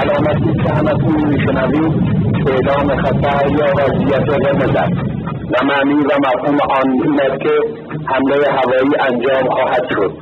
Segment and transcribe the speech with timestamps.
[0.00, 1.92] علامتی که همتون میشنوید.
[2.46, 4.92] اعلام خطر یا وضعیت قرمز است.
[5.52, 7.54] و معنی و مفهوم آن این است که
[8.06, 10.12] حمله هوایی انجام خواهد شد.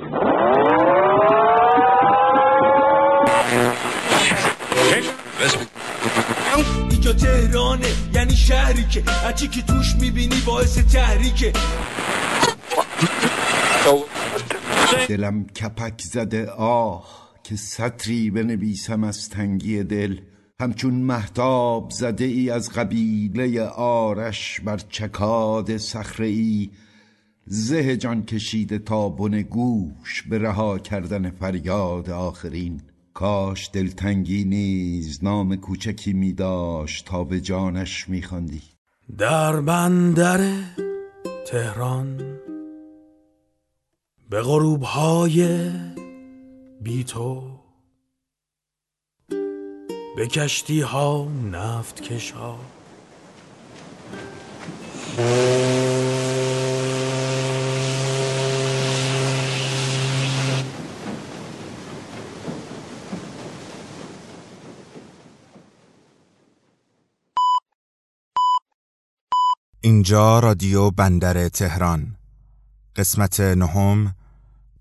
[6.90, 11.52] اینجا تهرانه یعنی شهری که هرچی که توش می‌بینی باعث تحریکه.
[15.08, 17.27] دلم کپک زده آه.
[17.48, 20.20] که سطری بنویسم از تنگی دل.
[20.60, 26.70] همچون محتاب زده ای از قبیله آرش بر چکاد صخره ای
[27.46, 32.80] زه جان کشیده تا بن گوش به رها کردن فریاد آخرین.
[33.14, 38.62] کاش دلتنگی نیز نام کوچکی می داشت تا به جانش می خواندی.
[39.18, 40.54] در بندر
[41.46, 42.38] تهران
[44.30, 45.70] به غروب های
[46.80, 47.58] بی تو.
[50.16, 52.58] به کشتی ها نفت کش ها
[69.80, 72.16] اینجا رادیو بندر تهران.
[72.96, 74.14] قسمت نهم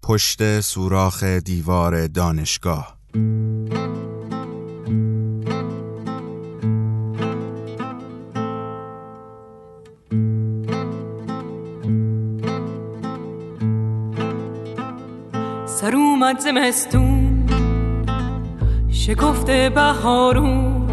[0.02, 2.98] پشت سوراخ دیوار دانشگاه.
[15.66, 17.46] سر اومد زمستون
[18.90, 20.88] شکفته بهارون.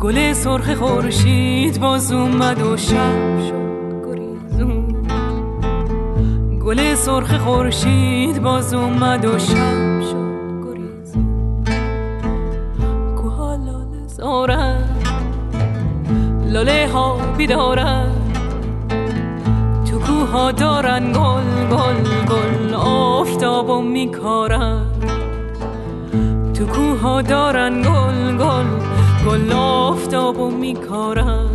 [0.00, 3.69] گل سرخ خورشید باز اومد و شب شد.
[6.70, 11.64] گل سرخ خورشید باز اومد و شب شد گریزون.
[13.16, 14.84] کوها لاله زارن
[16.46, 18.12] لاله ها بیدارن.
[19.90, 24.86] تو کوها دارن گل گل گل آفتابو میکارن.
[26.54, 28.66] تو کوها دارن گل گل
[29.26, 31.46] گل آفتابو میکارن.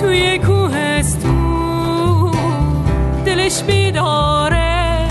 [0.00, 1.45] توی کوهستون
[3.46, 5.08] دلش بیداره.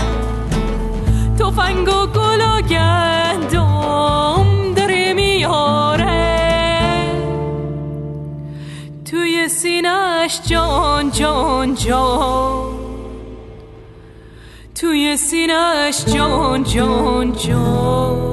[1.38, 6.06] تفنگ و گل و گندم داره میاره.
[9.04, 12.66] توی سینش جان جان جان.
[14.74, 18.26] توی سینش جان جان جان.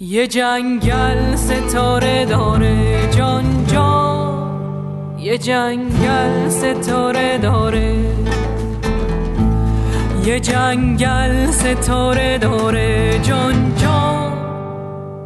[0.00, 2.93] یه جنگل ستاره داره.
[5.34, 7.96] یه جنگل ستاره داره.
[10.26, 13.18] یه جنگل ستاره داره.
[13.22, 14.32] جان جان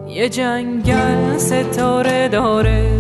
[0.09, 2.91] یه جنگل ستاره داره.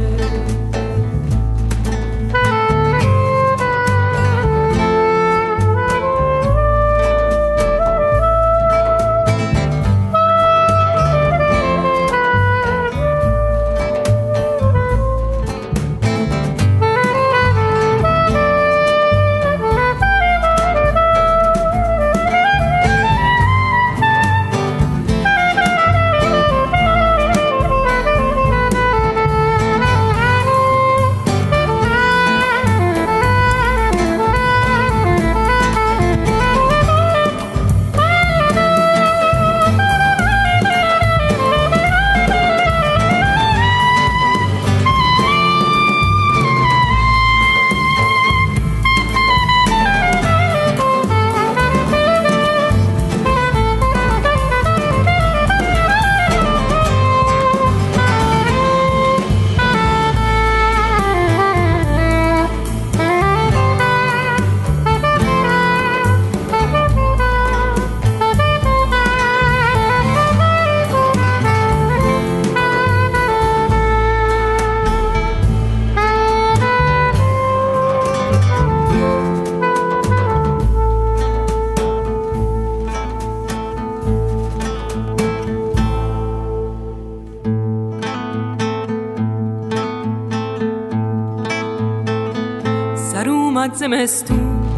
[93.88, 94.68] زمستون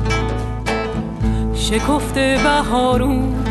[1.55, 3.45] شکفته بهارون.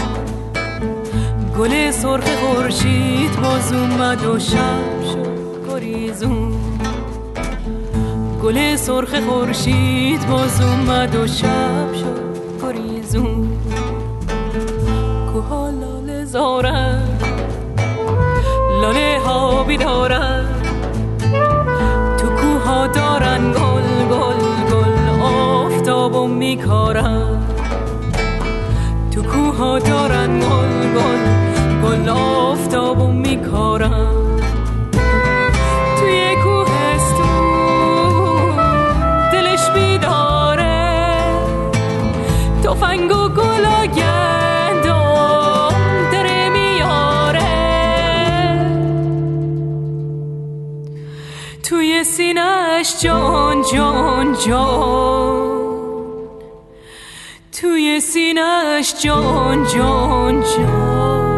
[1.57, 6.53] گل سرخ خورشید باز اومد و شب شد گریزون.
[8.43, 13.49] گل سرخ خورشید باز اومد و شب شد گریزون.
[16.23, 17.19] زارن.
[18.81, 20.45] لانه ها بیدارن.
[22.17, 24.48] تو کوه ها دارن گل گل.
[26.39, 27.43] میکارن
[29.11, 31.23] تو کوه ها دارن گل گل
[31.83, 34.15] گل آفتاب و میکارن
[35.99, 37.69] توی کوهستون
[39.31, 41.17] دلش بیداره.
[42.63, 45.73] تفنگ و گل و گندم
[46.11, 47.39] داره میاره.
[51.63, 55.58] توی سینهش جان جان جان.
[58.39, 61.29] سینهش جان جان جان.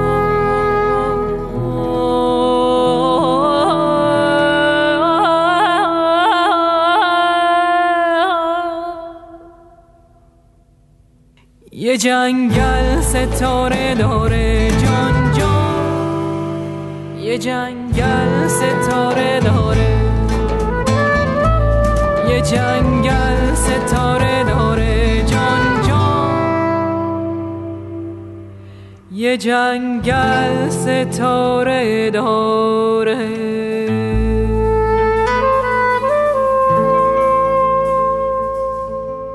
[11.71, 17.17] یه جنگل ستاره داره جان جان.
[17.19, 20.01] یه جنگل ستاره داره.
[22.29, 24.20] یه جنگل ستاره
[29.21, 33.51] یه جنگل ستاره داره.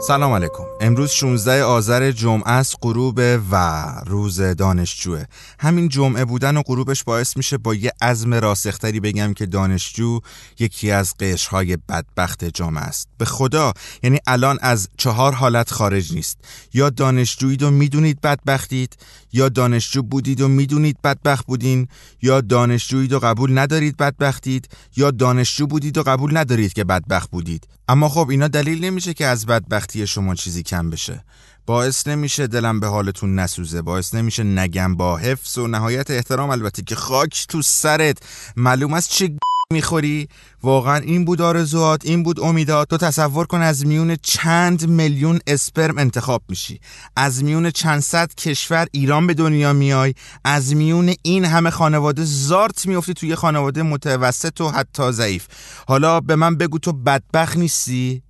[0.07, 0.65] سلام علیکم.
[0.81, 5.25] امروز 16 آذر جمعه است غروب و روز دانشجوه.
[5.59, 10.21] همین جمعه بودن و غروبش باعث میشه با یه عزم راسختری بگم که دانشجو
[10.59, 13.09] یکی از قشرهای بدبخت جامعه است.
[13.19, 13.73] به خدا
[14.03, 16.39] یعنی الان از چهار حالت خارج نیست.
[16.75, 18.97] یا دانشجویید و می‌دونید بدبختید
[19.33, 21.89] یا دانشجو بودید و می‌دونید بدبخت بودین
[22.23, 27.67] یا دانشجویید و قبول ندارید بدبختید یا دانشجو بودید و قبول ندارید که بدبخت بودید.
[27.89, 31.25] اما خب اینا دلیل نمیشه که از بدبختی شما چیزی کم بشه.
[31.67, 36.83] باعث نمیشه دلم به حالتون نسوزه باعث نمیشه نگم با حفظ و نهایت احترام البته
[36.83, 38.19] که خاک تو سرت.
[38.57, 39.37] معلوم است چه
[39.73, 40.29] می‌خوری؟
[40.63, 45.99] واقعا این بود آرزوات این بود امیدات تو تصور کن از میون چند میلیون اسپرم
[45.99, 46.81] انتخاب میشی.
[47.17, 50.15] از میون چند صد کشور ایران به دنیا میای.
[50.45, 55.47] از میون این همه خانواده زارت میفتی توی خانواده متوسط و حتی ضعیف.
[55.89, 58.23] حالا به من بگو تو بدبخت نیستی؟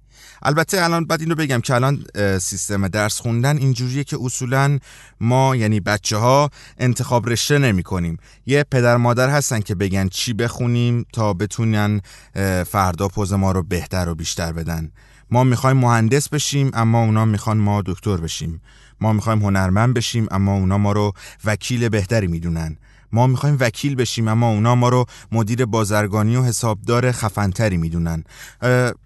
[0.43, 2.05] البته الان بعد این رو بگم که الان
[2.39, 4.79] سیستم درس خوندن اینجوریه که اصولا
[5.21, 10.33] ما یعنی بچه ها انتخاب رشته نمی کنیم یه پدر مادر هستن که بگن چی
[10.33, 12.01] بخونیم تا بتونن
[12.67, 14.93] فردا پوز ما رو بهتر و بیشتر بدن.
[15.31, 18.63] ما می‌خوایم مهندس بشیم اما اونا می‌خوان ما دکتر بشیم.
[19.01, 21.13] ما می‌خوایم هنرمند بشیم اما اونا ما رو
[21.45, 22.77] وکیل بهتری می‌دونن.
[23.17, 28.25] ما می‌خوایم وکیل بشیم اما اونا ما رو مدیر بازرگانی و حسابدار خفنتری می‌دونن.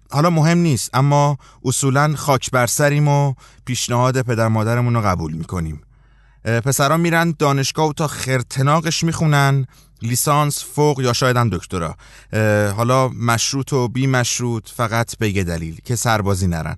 [0.09, 3.33] حالا مهم نیست اما اصولا خاک بر سریم و
[3.65, 5.81] پیشنهاد پدر مادرمون رو قبول می‌کنیم.
[6.43, 9.67] پسران میرن دانشگاه و تا خرتناقش می‌خونن
[10.01, 11.95] لیسانس فوق یا شاید هم دکترا.
[12.71, 16.75] حالا مشروط و بی مشروط فقط به یه دلیل که سربازی نرن.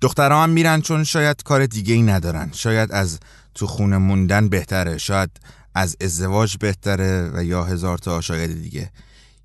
[0.00, 2.50] دخترها هم میرن چون شاید کار دیگه ای ندارن.
[2.52, 3.18] شاید از
[3.54, 4.98] تو خونه موندن بهتره.
[4.98, 5.30] شاید
[5.74, 8.90] از ازدواج بهتره و یا هزار تا شاید دیگه.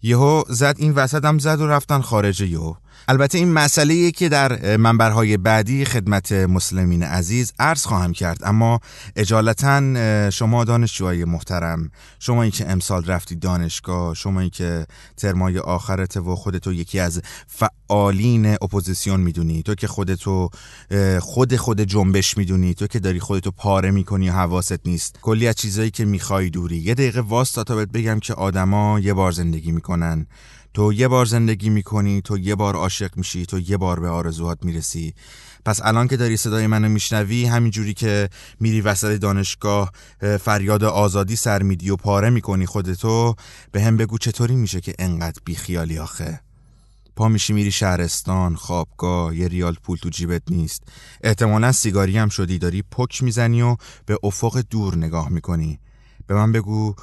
[0.02, 2.75] یهو زد این وسط هم زد و رفتن خارج یهو.
[3.10, 8.39] البته این مسئله که در منبرهای بعدی خدمت مسلمین عزیز عرض خواهم کرد.
[8.44, 8.80] اما
[9.16, 14.86] اجالتا شما دانشجوهای محترم شما این که امسال رفتی دانشگاه شما این که
[15.18, 20.50] ترمای آخرت و خودتو یکی از فعالین اپوزیسیون می‌دونی تو که خودتو
[21.20, 25.20] خود خود جنبش می‌دونی تو که داری خودتو پاره می‌کنی و حواست نیست.
[25.22, 26.78] کلی از چیزایی که می‌خوای دوری.
[26.78, 30.28] یه دقیقه واسطا تا بگم که آدما یه بار زندگی می‌کنن.
[30.74, 34.66] تو یه بار زندگی می‌کنی تو یه بار عاشق میشی تو یه بار به آرزوهات
[34.66, 35.14] می‌رسی.
[35.66, 39.92] پس الان که داری صدای منو میشنوی همینجوری که میری وسط دانشگاه
[40.40, 43.36] فریاد آزادی سر میدی و پاره می‌کنی خودتو
[43.72, 46.40] به هم بگو چطوری میشه که انقدر بیخیالی آخه.
[47.16, 50.84] پا میشی میری شهرستان خوابگاه یه ریال پول تو جیبت نیست.
[51.24, 55.80] احتمالا سیگاری هم شدی داری پک می‌زنی و به افق دور نگاه می‌کنی.
[56.28, 56.96] به من بگو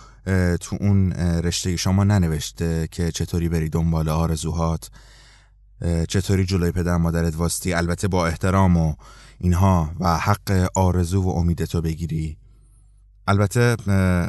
[0.60, 4.90] تو اون رشته شما ننوشته که چطوری بری دنبال آرزوهات؟
[6.08, 8.94] چطوری جلوی پدر مادرت واسطی؟ البته با احترام و
[9.38, 12.36] اینها و حق آرزو و امید تو بگیری.
[13.28, 13.76] البته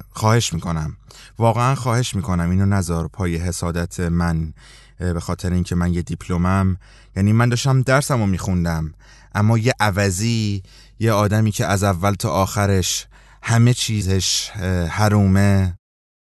[0.09, 0.97] خواهش می‌کنم.
[1.37, 4.53] واقعا خواهش می‌کنم اینو نذار پای حسادت من.
[4.97, 6.77] به خاطر اینکه من یه دیپلمم
[7.15, 8.93] یعنی من داشتم درسمو میخوندم.
[9.35, 10.63] اما یه عوضی
[10.99, 13.07] یه آدمی که از اول تا آخرش
[13.43, 14.49] همه چیزش
[14.89, 15.77] حرومه.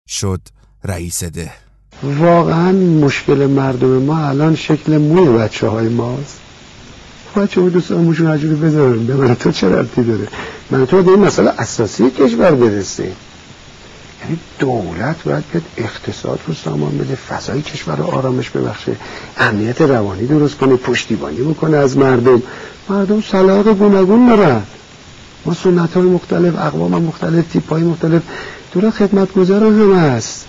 [0.09, 0.41] شد
[0.85, 1.51] رئیس ده.
[2.03, 6.39] واقعا مشکل مردم ما الان شکل موی بچه های ماست.
[7.37, 9.07] بچه های دوست موشون عجوری بذارن.
[9.07, 10.29] به من تو چه ربطی داره؟
[10.71, 13.17] من تو به این مسئله اساسی کشور برسیم.
[14.23, 18.97] یعنی دولت باید بیاد اقتصاد رو سامان بده فضای کشور رو آرامش ببخشه
[19.39, 22.43] امنیت روانی درست کنه پشتیبانی بکنه از مردم.
[22.89, 24.63] مردم سلاق گوناگون دارن.
[25.45, 28.23] ما سنت های مختلف اقوام مختلف تیپ های مختلف
[28.77, 30.47] دولت خدمتگزار هم هست.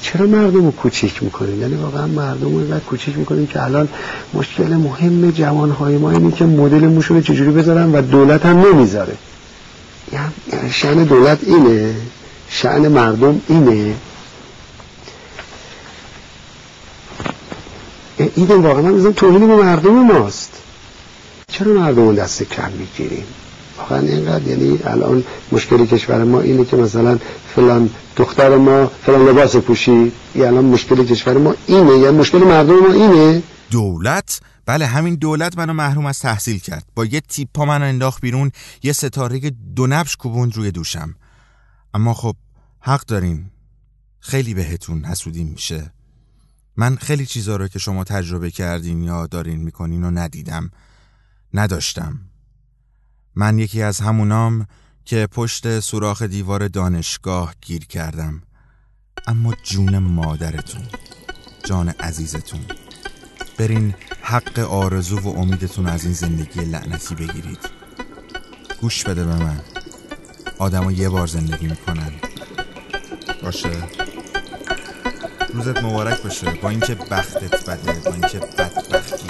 [0.00, 3.88] چرا مردم رو کوچیک می‌کنیم یعنی واقعا مردم رو اینقدر کوچیک می‌کنیم که الان
[4.34, 9.16] مشکل مهم جوانهای ما اینه که مدل موشون رو چجوری بذارن و دولت هم نمی‌ذاره.
[10.12, 11.94] یعنی شن دولت اینه
[12.48, 13.94] شعن مردم اینه.
[18.18, 20.52] این واقعا من توهین به مردم ماست.
[21.48, 23.26] چرا مردم دست کم می‌گیریم؟
[23.78, 27.18] واقعا اینقدر یعنی الان مشکل کشور ما اینه که مثلا
[27.54, 32.78] فلان دختر ما فلان لباس پوشی یا الان مشکل کشور ما اینه یا مشکل مردم
[32.78, 33.42] ما اینه.
[33.70, 36.84] دولت؟ بله همین دولت منو محروم از تحصیل کرد.
[36.94, 38.50] با یه تیپا منو انداخت بیرون
[38.82, 41.14] یه ستاره دو نبش کوبوند روی دوشم.
[41.94, 42.36] اما خب
[42.80, 43.50] حق دارین.
[44.20, 45.92] خیلی بهتون حسودیم میشه.
[46.76, 50.70] من خیلی چیزا رو که شما تجربه کردین یا دارین می‌کنین و ندیدم.
[51.54, 52.20] نداشتم.
[53.36, 54.66] من یکی از همونام
[55.04, 58.42] که پشت سوراخ دیوار دانشگاه گیر کردم.
[59.26, 60.82] اما جون مادرتون
[61.64, 62.60] جان عزیزتون
[63.58, 67.58] برین حق آرزو و امیدتون از این زندگی لعنتی بگیرید.
[68.80, 69.60] گوش بده به من.
[70.58, 72.12] آدم یه بار زندگی می‌کنن.
[73.42, 73.70] باشه.
[75.54, 76.50] روزت مبارک باشه.
[76.50, 79.28] با اینکه بختت بده با اینکه بدبختی.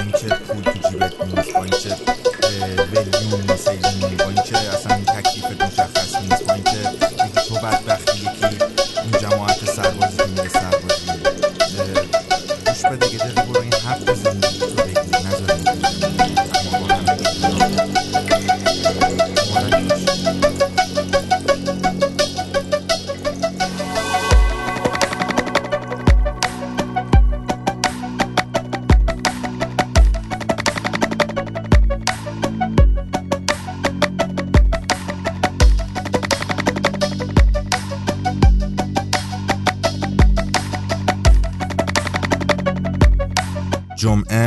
[0.00, 1.96] با اینکه پول تو جیبت نیست با اینکه
[2.92, 3.68] ولیون نیست
[4.22, 6.78] با اینکه اصلا تکلیفت مشخص نیست با اینکه
[7.48, 8.58] تو بدبختی یکی
[9.02, 11.06] اون جماعت سربازی که میره سربازی
[12.66, 13.39] گوش بده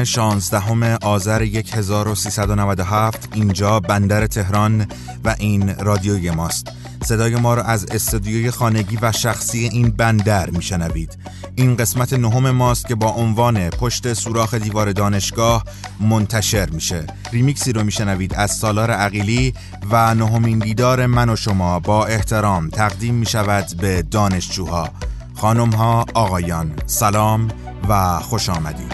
[0.03, 4.87] 16 آذر 1397 اینجا بندر تهران
[5.23, 6.67] و این رادیوی ماست.
[7.03, 11.17] صدای ما را از استودیوی خانگی و شخصی این بندر میشنوید.
[11.55, 15.63] این قسمت نهم ماست که با عنوان پشت سوراخ دیوار دانشگاه
[15.99, 17.05] منتشر میشه.
[17.31, 19.53] ریمیکسی رو میشنوید از سالار عقیلی
[19.91, 24.89] و نهمین دیدار من و شما با احترام تقدیم می‌شود به دانشجوها.
[25.35, 27.47] خانم ها آقایان سلام
[27.89, 28.92] و خوش آمدید.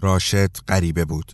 [0.00, 1.32] راشد غریبه بود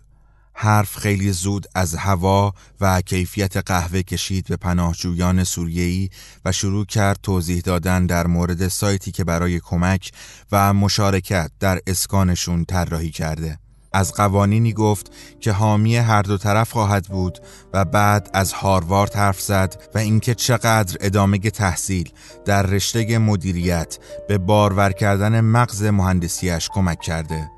[0.54, 6.08] حرف خیلی زود از هوا و کیفیت قهوه کشید به پناهجویان سوریه‌ای
[6.44, 10.10] و شروع کرد توضیح دادن در مورد سایتی که برای کمک
[10.52, 13.58] و مشارکت در اسکانشون طراحی کرده.
[13.92, 17.38] از قوانینی گفت که حامی هر دو طرف خواهد بود
[17.72, 22.12] و بعد از هاروارد حرف زد و اینکه چقدر ادامه تحصیل
[22.44, 23.98] در رشته مدیریت
[24.28, 27.50] به بارور کردن مغز مهندسیش کمک کرده.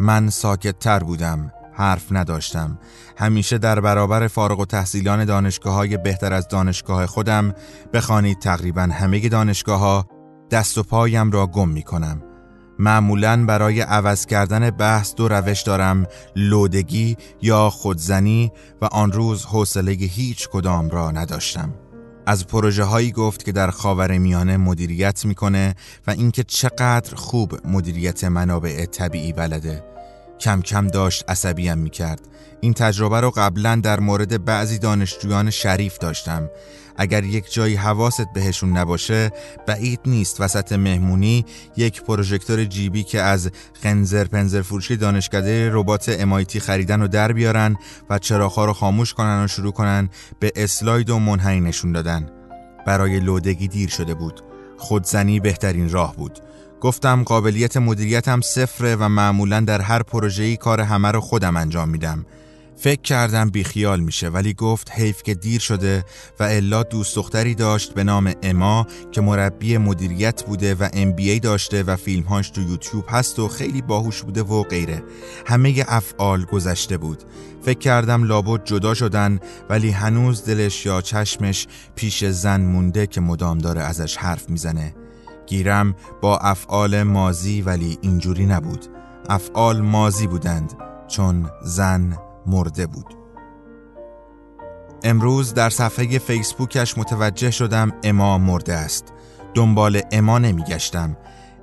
[0.00, 2.78] من ساکت تر بودم حرف نداشتم.
[3.16, 7.54] همیشه در برابر فارغ و تحصیلان دانشگاه های بهتر از دانشگاه خودم
[7.92, 10.06] بخوانید تقریبا همه دانشگاه ها
[10.50, 12.22] دست و پایم را گم می کنم
[12.78, 19.92] معمولا برای عوض کردن بحث دو روش دارم لودگی یا خودزنی و آن روز حوصله
[19.92, 21.74] هیچ کدام را نداشتم.
[22.26, 25.74] از پروژه هایی گفت که در خاور میانه مدیریت می‌کنه
[26.06, 29.89] و اینکه چقدر خوب مدیریت منابع طبیعی بلده
[30.40, 32.20] کم کم داشت عصبیم می کرد.
[32.60, 36.50] این تجربه رو قبلا در مورد بعضی دانشجویان شریف داشتم.
[36.96, 39.30] اگر یک جایی حواست بهشون نباشه
[39.66, 41.44] بعید نیست وسط مهمونی
[41.76, 43.50] یک پروژکتور جیبی که از
[43.82, 47.76] خنزر پنزر فروشی دانشکده ربات امایتی خریدن و در بیارن
[48.10, 50.08] و چراغها رو خاموش کنن و شروع کنن
[50.40, 52.30] به اسلاید و منحنی نشون دادن
[52.86, 54.40] برای لودگی دیر شده بود
[54.78, 56.38] خودزنی بهترین راه بود
[56.80, 62.26] گفتم قابلیت مدیریتم صفره و معمولا در هر پروژه‌ای کار همه رو خودم انجام میدم.
[62.76, 66.04] فکر کردم بیخیال میشه ولی گفت حیف که دیر شده
[66.40, 71.30] و الا دوست دختری داشت به نام اما که مربی مدیریت بوده و ام بی
[71.30, 75.02] ای داشته و فیلمهاش تو یوتیوب هست و خیلی باهوش بوده و غیره.
[75.46, 77.22] همه افعال گذشته بود.
[77.62, 83.58] فکر کردم لابد جدا شدن ولی هنوز دلش یا چشمش پیش زن مونده که مدام
[83.58, 84.94] داره ازش حرف می‌زنه.
[85.50, 88.86] گیرم با افعال مازی ولی اینجوری نبود.
[89.28, 90.72] افعال مازی بودند
[91.08, 93.06] چون زن مرده بود.
[95.04, 99.04] امروز در صفحه فیسبوکش متوجه شدم اما مرده است.
[99.54, 101.16] دنبال اما نمیگشتم.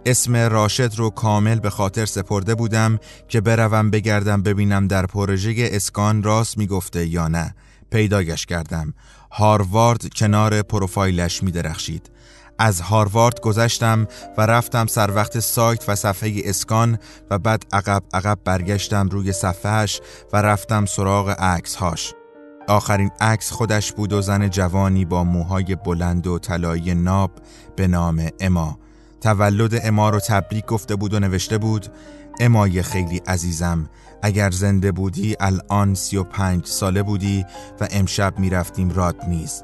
[0.06, 6.24] اسم راشد رو کامل به خاطر سپرده بودم که بروم بگردم ببینم در پروژه اسکان
[6.24, 7.56] راست می‌گفته یا نه.
[7.92, 8.94] پیداگش کردم.
[9.32, 12.17] هاروارد کنار پروفایلش می درخشید
[12.60, 18.40] از هاروارد گذشتم و رفتم سر وقت سایت و صفحه اسکان و بعد عقب عقب
[18.46, 20.02] برگشتم روی صفحهش
[20.34, 22.14] و رفتم سراغ عکس هاش.
[22.68, 27.32] آخرین عکس خودش بود و زن جوانی با موهای بلند و طلایی ناب
[27.76, 28.80] به نام اما.
[29.22, 31.88] تولد اما رو تبریک گفته بود و نوشته بود
[32.40, 33.90] امای خیلی عزیزم
[34.22, 37.46] اگر زنده بودی الان سی و پنج ساله بودی
[37.80, 39.64] و امشب می‌رفتیم راد میز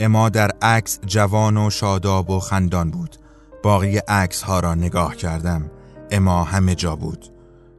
[0.00, 3.16] اما در عکس جوان و شاداب و خندان بود.
[3.62, 5.70] باقی عکس ها را نگاه کردم.
[6.10, 7.32] اما همه جا بود.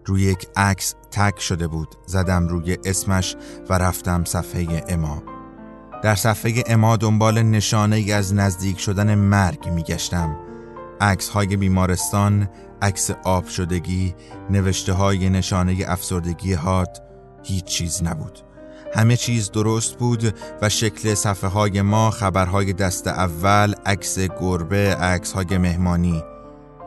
[0.06, 1.96] روی یک عکس تک شده بود.
[2.06, 3.36] زدم روی اسمش
[3.70, 5.24] و رفتم صفحه اما.
[6.04, 10.38] در صفحه اما دنبال نشانه ای از نزدیک شدن مرگ میگشتم.
[11.02, 12.50] عکس های بیمارستان
[12.82, 14.16] عکس آب شدگی
[14.50, 17.02] نوشته های نشانه افسردگی هات
[17.44, 18.51] هیچ چیز نبود.
[18.96, 25.32] همه چیز درست بود و شکل صفحه های ما خبرهای دست اول عکس گربه عکس
[25.32, 26.24] های مهمانی.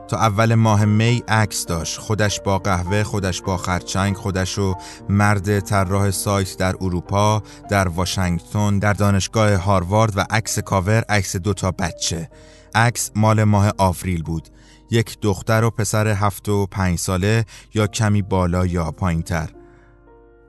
[0.09, 1.99] تا اول ماه می عکس داشت.
[1.99, 4.75] خودش با قهوه خودش با خرچنگ خودش و
[5.09, 11.71] مرد طراح سایت در اروپا در واشنگتن در دانشگاه هاروارد و عکس کاور عکس دوتا
[11.71, 12.31] بچه.
[12.75, 14.49] عکس مال ماه آوریل بود.
[14.90, 19.51] یک دختر و پسر هفت و پنج ساله یا کمی بالا یا پایین تر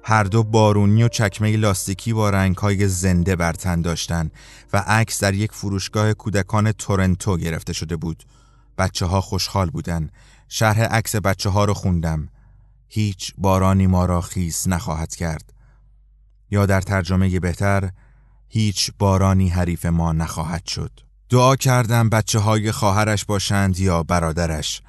[0.08, 4.32] هر دو بارونی و چکمه لاستیکی با رنگهای زنده بر تن داشتند
[4.74, 8.24] و عکس در یک فروشگاه کودکان تورنتو گرفته شده بود.
[8.78, 10.10] بچه ها خوشحال بودن.
[10.50, 12.30] شرح عکس بچه ها رو خوندم.
[12.88, 15.54] هیچ بارانی ما را خیس نخواهد کرد.
[16.52, 17.90] یا در ترجمه بهتر
[18.48, 20.92] هیچ بارانی حریف ما نخواهد شد.
[21.30, 24.82] دعا کردم بچه های خواهرش باشند یا برادرش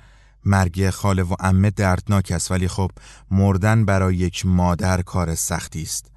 [0.46, 2.90] مرگ خاله و امه دردناک است ولی خب
[3.30, 6.10] مردن برای یک مادر کار سختی است.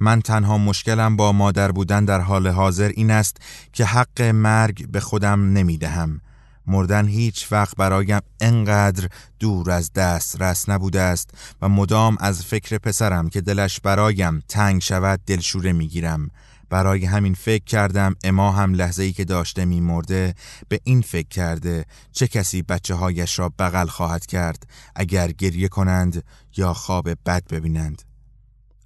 [0.00, 3.36] من تنها مشکلم با مادر بودن در حال حاضر این است
[3.72, 6.20] که حق مرگ به خودم نمی‌دهم.
[6.66, 11.30] مردن هیچ وقت برایم انقدر دور از دست رس نبوده است
[11.62, 16.30] و مدام از فکر پسرم که دلش برایم تنگ شود دلشوره می‌گیرم.
[16.70, 20.34] برای همین فکر کردم اما هم لحظه ای که داشته میمرده
[20.68, 26.24] به این فکر کرده چه کسی بچه هایش را بغل خواهد کرد اگر گریه کنند
[26.56, 28.02] یا خواب بد ببینند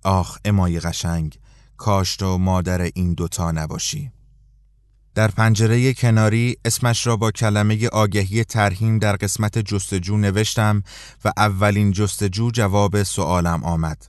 [0.05, 1.39] آخ امای قشنگ
[1.77, 4.13] کاش تو مادر این دوتا نباشی
[5.15, 10.83] در پنجره کناری اسمش را با کلمه آگهی ترهیم در قسمت جستجو نوشتم
[11.25, 14.07] و اولین جستجو جواب سوالم آمد.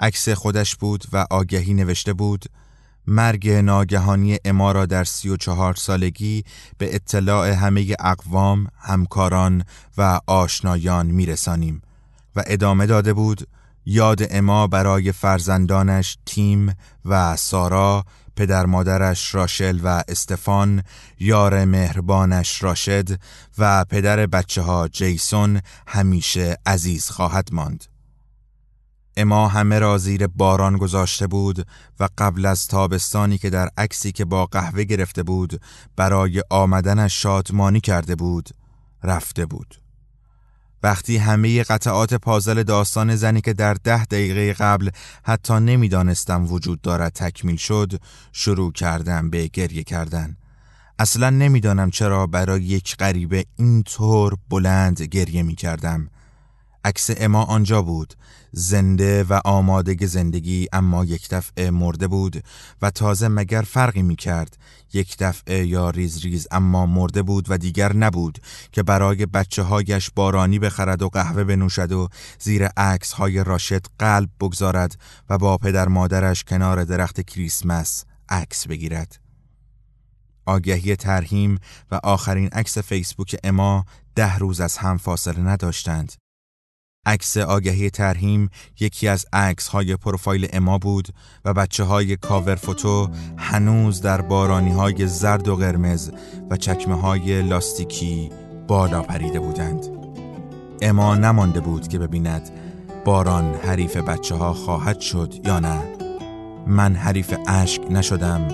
[0.00, 2.44] عکس خودش بود و آگهی نوشته بود
[3.06, 6.44] مرگ ناگهانی اما را در سی و چهار سالگی
[6.78, 9.64] به اطلاع همه اقوام، همکاران
[9.98, 11.82] و آشنایان میرسانیم
[12.36, 13.48] و ادامه داده بود
[13.86, 18.04] یاد اما برای فرزندانش تیم و سارا
[18.36, 20.82] پدر مادرش راشل و استفان
[21.20, 23.08] یار مهربانش راشد
[23.58, 27.93] و پدر بچه ها جیسون همیشه عزیز خواهد ماند.
[29.16, 31.66] اما همه را زیر باران گذاشته بود
[32.00, 35.60] و قبل از تابستانی که در عکسی که با قهوه گرفته بود
[35.96, 38.48] برای آمدنش شادمانی کرده بود
[39.02, 39.74] رفته بود.
[40.82, 44.90] وقتی همه قطعات پازل داستان زنی که در ده دقیقه قبل
[45.24, 47.92] حتی نمی‌دانستم وجود دارد تکمیل شد
[48.32, 50.36] شروع کردم به گریه کردن.
[50.98, 56.08] اصلا نمی‌دانم چرا برای یک غریبه اینطور بلند گریه می کردم
[56.84, 58.14] عکس اما آنجا بود.
[58.56, 62.44] زنده و آماده زندگی اما یک دفعه مرده بود
[62.82, 64.56] و تازه مگر فرقی می کرد
[64.92, 68.38] یک دفعه یا ریز ریز اما مرده بود و دیگر نبود
[68.72, 74.28] که برای بچه هایش بارانی بخرد و قهوه بنوشد و زیر عکس های راشد قلب
[74.40, 74.96] بگذارد
[75.30, 79.20] و با پدر مادرش کنار درخت کریسمس عکس بگیرد.
[80.46, 81.58] آگهی ترهیم
[81.90, 86.23] و آخرین عکس فیسبوک اما ده روز از هم فاصله نداشتند.
[87.06, 91.08] عکس آگهی ترهیم یکی از عکس های پروفایل اما بود
[91.44, 96.10] و بچه های کاور فوتو هنوز در بارانی های زرد و قرمز
[96.50, 98.30] و چکمه های لاستیکی
[98.68, 99.86] بالا پریده بودند.
[100.82, 102.50] اما نمانده بود که ببیند
[103.04, 105.82] باران حریف بچه ها خواهد شد یا نه.
[106.66, 108.48] من حریف اشک نشدم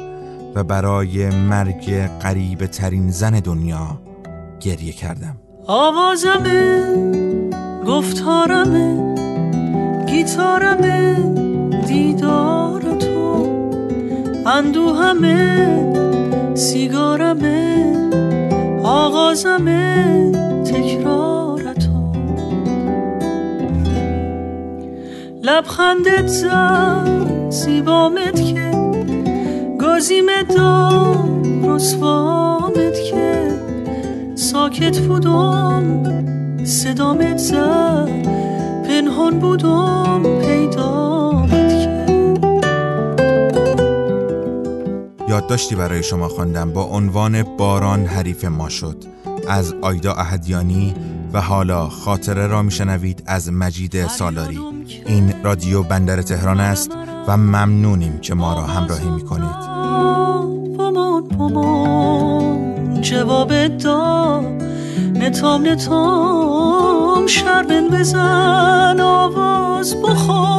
[0.55, 4.01] و برای مرگ قریب ترین زن دنیا
[4.61, 5.40] گریه کردم.
[5.67, 6.83] آوازمه
[7.87, 9.17] گفتارمه
[10.07, 11.17] گیتارمه
[11.87, 13.49] دیدار تو
[14.47, 15.81] اندوهمه
[16.55, 17.93] سیگارمه
[18.85, 20.33] آغازمه
[20.65, 22.13] تکرار تو.
[25.43, 28.71] لبخندت زد زیبامت که
[29.79, 31.29] گازیمت دار
[31.63, 32.60] رسوامت که
[34.71, 38.27] ساکت بودم صدامت زد
[38.89, 41.89] پنهان بودم پیدامت
[45.29, 49.05] یادداشتی برای شما خواندم با عنوان باران حریف ما شد.
[49.49, 50.95] از آیدا اهدیانی
[51.33, 54.61] و حالا خاطره را میشنوید از مجید سالاری.
[55.07, 56.91] این رادیو بندر تهران است
[57.27, 59.81] و ممنونیم که ما را همراهی می‌کنید.
[63.11, 64.63] جواب داد
[65.15, 70.51] نتام نتام شربن بزن آواز بخون.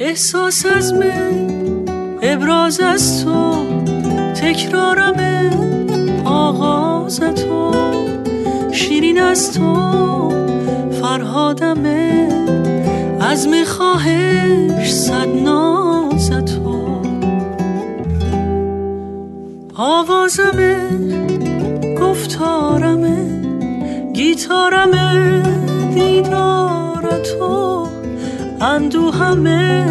[0.00, 1.48] احساس از من
[2.22, 3.53] ابراز از تو.
[4.34, 5.50] تکرارمه
[6.24, 7.74] آغاز تو.
[8.72, 10.30] شیرین از تو
[11.02, 12.28] فرهادمه
[13.20, 17.02] از میخواهش صد ناز تو.
[19.74, 20.76] آوازمه
[22.00, 23.26] گفتارمه
[24.14, 25.42] گیتارمه
[25.94, 27.86] دیدار تو.
[28.60, 29.84] اندوهمه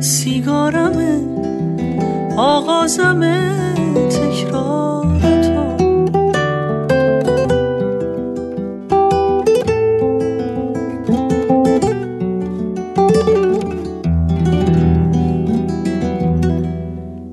[0.00, 1.39] سیگارمه
[2.40, 3.54] آغازمه
[4.10, 5.06] تکرار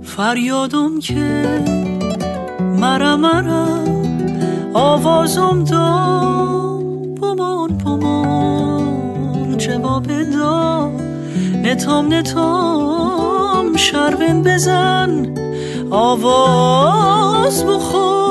[0.04, 1.46] فریادم که
[2.80, 3.68] مرا مرا
[4.74, 6.08] آوازم دا
[7.22, 10.92] بمان بمان جواب دا
[11.64, 15.36] نتام نتام شربن بزن.
[15.92, 18.27] آواز بخور.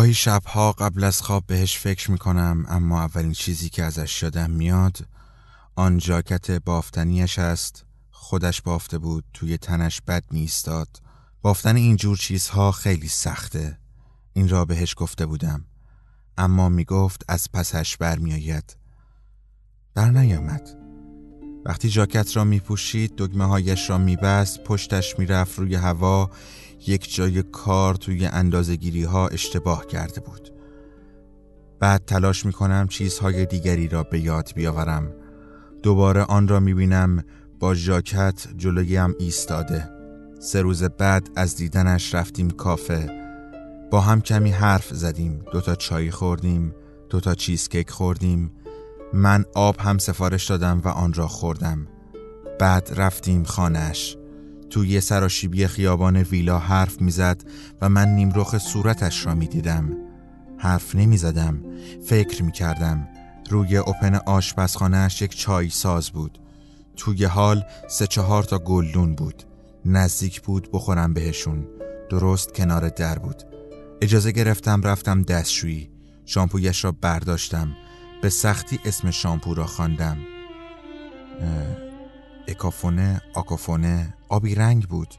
[0.00, 5.06] گاهی شبها قبل از خواب بهش فکر می‌کنم اما اولین چیزی که ازش یادم میاد
[5.76, 7.84] آن جاکت بافتنیش است.
[8.10, 10.88] خودش بافته بود توی تنش بد میستاد
[11.42, 13.78] بافتن اینجور چیزها خیلی سخته.
[14.32, 15.64] این را بهش گفته بودم.
[16.38, 18.18] اما می‌گفت از پسش بر
[19.96, 20.76] نیامد
[21.64, 26.30] وقتی جاکت را میپوشید دگمه هایش را میبست پشتش می‌رفت روی هوا.
[26.86, 30.50] یک جای کار توی اندازگیری ها اشتباه کرده بود.
[31.80, 35.12] بعد تلاش می‌کنم چیزهای دیگری را به یاد بیاورم.
[35.82, 37.24] دوباره آن را می‌بینم
[37.60, 39.90] با ژاکت جلویم ایستاده.
[40.40, 43.10] سه روز بعد از دیدنش رفتیم کافه.
[43.90, 45.44] با هم کمی حرف زدیم.
[45.52, 46.74] دوتا چای خوردیم
[47.10, 48.52] دوتا چیزکیک خوردیم.
[49.12, 51.86] من آب هم سفارش دادم و آن را خوردم.
[52.58, 54.16] بعد رفتیم خانهش
[54.70, 57.44] توی سراشیبی خیابان ویلا حرف می‌زد
[57.80, 59.96] و من نیمرخ صورتش را می‌دیدم.
[60.58, 61.62] حرف نمی‌زدم.
[62.06, 63.08] فکر می‌کردم.
[63.50, 66.38] روی اوپن آشپزخانهش یک چای ساز بود.
[66.96, 69.42] توی حال سه چهار تا گلدون بود.
[69.84, 71.66] نزدیک بود بخورم بهشون.
[72.10, 73.42] درست کنار در بود.
[74.02, 75.90] اجازه گرفتم رفتم دستشویی.
[76.26, 77.76] شامپویش را برداشتم.
[78.22, 80.16] به سختی اسم شامپو را خواندم.
[82.48, 85.14] اکافونه آکافونه آبی رنگ بود.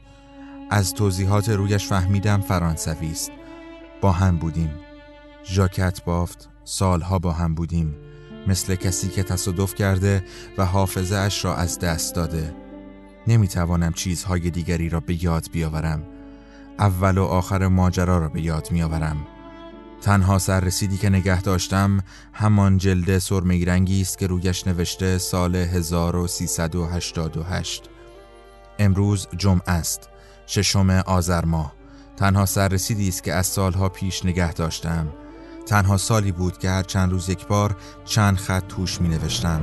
[0.70, 3.30] از توضیحات رویش فهمیدم فرانسوی است.
[4.00, 4.70] با هم بودیم.
[5.44, 7.94] ژاکت بافت سالها با هم بودیم.
[8.46, 10.24] مثل کسی که تصادف کرده
[10.58, 12.54] و حافظه اش را از دست داده.
[13.26, 16.02] نمی‌توانم چیزهای دیگری را به یاد بیاورم.
[16.78, 19.26] اول و آخر ماجرا را به یاد میآورم.
[20.00, 22.00] تنها سررسیدی که نگه داشتم
[22.32, 27.91] همان جلد سرمه رنگی است که رویش نوشته سال 1388
[28.84, 30.08] امروز جمعه است
[30.46, 31.72] ششم آذر ماه.
[32.16, 35.08] تنها سررسیدی است که از سالها پیش نگه داشتم.
[35.66, 39.62] تنها سالی بود که هر چند روز یک بار چند خط توش می نوشتم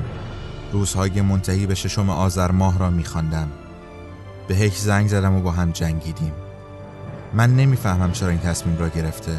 [0.71, 3.51] روزهای منتهی به ششم آذر ماه را می خواندم.
[4.47, 6.34] به هیچ زنگ زدم و با هم جنگیدیم.
[7.34, 9.38] من نمی‌فهمم چرا این تصمیم را گرفته.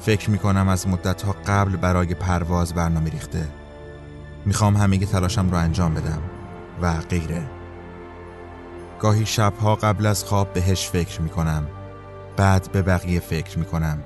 [0.00, 3.48] فکر می کنم از مدتها قبل برای پرواز برنامه ریخته.
[4.44, 6.22] می‌خوام همه تلاشم را انجام بدم
[6.82, 7.42] و غیره.
[9.04, 11.66] گاهی شبها قبل از خواب بهش فکر می کنم
[12.36, 13.98] بعد به بقیه فکر می کنم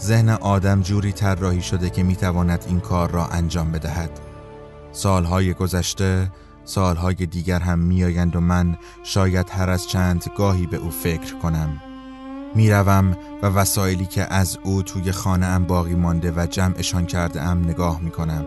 [0.00, 4.10] ذهن آدم جوری طراحی شده که می تواند این کار را انجام بدهد.
[4.92, 6.32] سالهای گذشته
[6.64, 11.80] سالهای دیگر هم میآیند و من شاید هر از چند گاهی به او فکر کنم.
[12.54, 17.64] می‌روم و وسایلی که از او توی خانه ام باقی مانده و جمعشان کرده ام
[17.64, 18.44] نگاه می کنم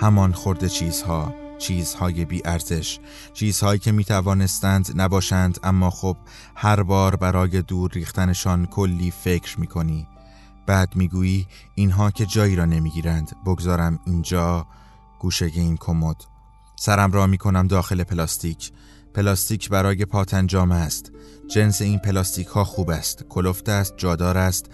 [0.00, 1.45] همان خورده چیزها.
[1.58, 2.98] چیزهای بی ارزش.
[3.32, 6.16] چیزهایی که می توانستند نباشند اما خب
[6.54, 10.06] هر بار برای دور ریختنشان کلی فکر می کنی
[10.66, 13.36] بعد می‌گویی اینها که جایی را نمی‌گیرند.
[13.46, 14.66] بگذارم اینجا
[15.18, 16.16] گوشه این کمد.
[16.76, 18.72] سرم را می کنم داخل پلاستیک.
[19.14, 21.12] پلاستیک برای پاتن‌جامه است.
[21.50, 23.24] جنس این پلاستیک ها خوب است.
[23.28, 24.66] کلفت است جادار است.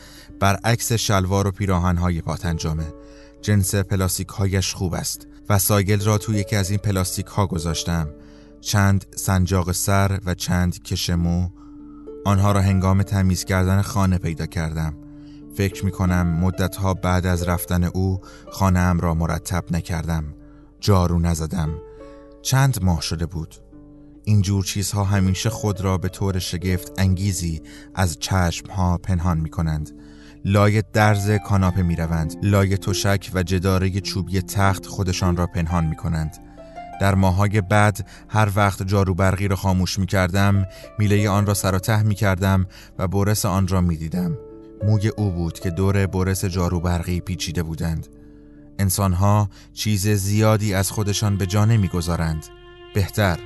[0.42, 2.94] برعکس شلوار و پیراهن های پاتن‌جامه
[3.42, 8.08] جنس پلاستیک هایش خوب است وسایل را توی یکی از این پلاستیک ها گذاشتم.
[8.60, 11.48] چند سنجاق سر و چند کش مو
[12.24, 14.94] آنها را هنگام تمیز کردن خانه پیدا کردم.
[15.56, 20.24] فکر می کنم مدت ها بعد از رفتن او خانه را مرتب نکردم.
[20.80, 21.78] جارو نزدم.
[22.42, 23.54] چند ماه شده بود.
[24.24, 27.62] اینجور چیزها همیشه خود را به طور شگفت انگیزی
[27.94, 30.01] از چشم ها پنهان می کنند
[30.44, 35.96] لای درز کاناپه می روند لای تشک و جداره چوبی تخت خودشان را پنهان می
[35.96, 36.36] کنند
[37.00, 40.66] در ماهای بعد هر وقت جارو برقی را خاموش می کردم
[40.98, 42.66] میله آن را سر می کردم
[42.98, 44.38] و برس آن را می دیدم
[44.84, 48.06] موی او بود که دور برس جارو برقی پیچیده بودند.
[48.78, 52.46] انسانها چیز زیادی از خودشان به جا نمی‌گذارند.
[52.94, 53.38] بهتر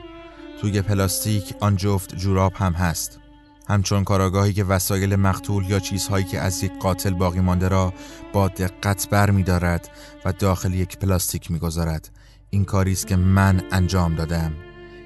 [0.61, 3.21] توی پلاستیک آن جفت جوراب هم هست.
[3.69, 7.93] همچون کاراگاهی که وسایل مقتول یا چیزهایی که از یک قاتل باقی مانده را
[8.33, 9.89] با دقت بر می دارد
[10.25, 12.11] و داخل یک پلاستیک می گذارد.
[12.51, 14.53] این کاری است که من انجام دادم.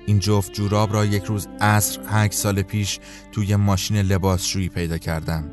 [0.06, 2.98] این جفت جوراب را یک روز عصر هک سال پیش
[3.32, 5.50] توی ماشین لباسشویی پیدا کردم.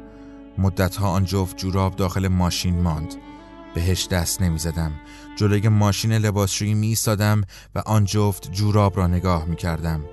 [0.58, 3.15] مدتها آن جفت جوراب داخل ماشین ماند.
[3.76, 4.91] بهش دست نمی زدم.
[5.36, 6.98] جلوی ماشین لباسشویی می
[7.76, 10.04] و آن جفت جوراب را نگاه می کردم.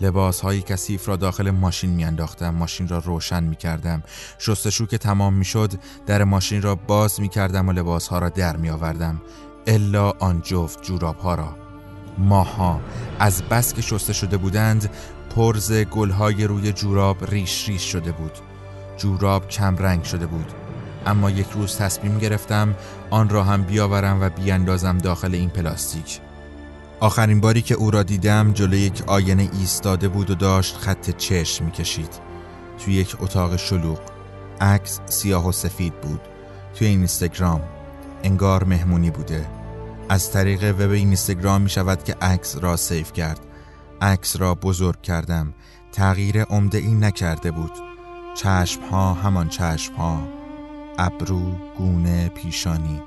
[0.00, 4.02] لباس های کثیف را داخل ماشین می انداختم ماشین را روشن می کردم
[4.38, 5.72] شستشو که تمام می شد
[6.06, 9.20] در ماشین را باز می کردم و لباس ها را در می آوردم
[9.66, 11.56] الا آن جفت جوراب ها را.
[12.18, 12.80] ماها
[13.18, 14.90] از بس که شسته شده بودند
[15.36, 18.32] پرز گل های روی جوراب ریش ریش شده بود.
[18.96, 20.52] جوراب کم رنگ شده بود.
[21.06, 22.74] اما یک روز تصمیم گرفتم
[23.10, 26.20] آن را هم بیاورم و بیاندازم داخل این پلاستیک.
[27.00, 31.64] آخرین باری که او را دیدم جلوی یک آینه ایستاده بود و داشت خط چشم
[31.64, 32.20] می‌کشید.
[32.78, 33.98] توی یک اتاق شلوغ.
[34.60, 36.20] عکس سیاه و سفید بود.
[36.74, 37.62] توی اینستاگرام.
[38.22, 39.46] انگار مهمونی بوده.
[40.08, 43.40] از طریق وب اینستاگرام می شود که عکس را سیف کرد.
[44.02, 45.54] عکس را بزرگ کردم.
[45.92, 47.72] تغییر عمده این نکرده بود.
[48.34, 50.22] چشم ها همان چشم ها
[50.98, 53.02] ابرو گونه پیشانی.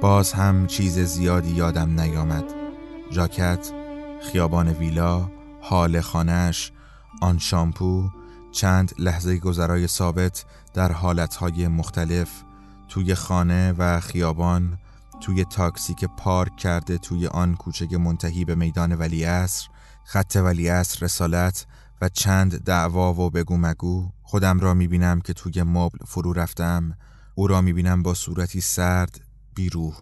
[0.00, 2.65] باز هم چیز زیادی یادم نیامد.
[3.10, 3.72] جاکت
[4.22, 6.72] خیابان ویلا حال خانهش
[7.22, 8.10] آن شامپو
[8.52, 12.30] چند لحظه گذرای ثابت در حالتهای مختلف
[12.88, 14.78] توی خانه و خیابان
[15.20, 19.68] توی تاکسی که پارک کرده توی آن کوچه منتهی به میدان ولیعصر
[20.04, 21.66] خط ولیعصر رسالت
[22.00, 24.10] و چند دعوا و بگو مگو.
[24.22, 26.96] خودم را می‌بینم که توی مبل فرو رفتم.
[27.34, 29.20] او را می‌بینم با صورتی سرد
[29.54, 29.94] بیروح.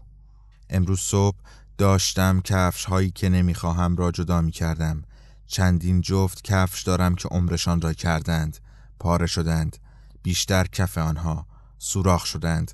[0.69, 1.37] امروز صبح
[1.77, 5.03] داشتم کفش هایی که نمی‌خواهم را جدا می‌کردم.
[5.47, 8.57] چندین جفت کفش دارم که عمرشان را کردند.
[8.99, 9.77] پاره شدند.
[10.23, 11.47] بیشتر کف آنها.
[11.77, 12.71] سوراخ شدند.